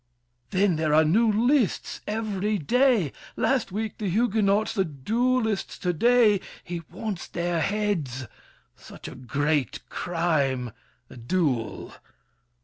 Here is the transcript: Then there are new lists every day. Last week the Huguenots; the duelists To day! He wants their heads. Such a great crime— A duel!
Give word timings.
Then 0.49 0.77
there 0.77 0.95
are 0.95 1.03
new 1.05 1.31
lists 1.31 2.01
every 2.07 2.57
day. 2.57 3.13
Last 3.35 3.71
week 3.71 3.99
the 3.99 4.09
Huguenots; 4.09 4.73
the 4.73 4.83
duelists 4.83 5.77
To 5.77 5.93
day! 5.93 6.41
He 6.63 6.81
wants 6.89 7.27
their 7.27 7.59
heads. 7.61 8.25
Such 8.75 9.07
a 9.07 9.13
great 9.13 9.87
crime— 9.89 10.71
A 11.11 11.17
duel! 11.17 11.93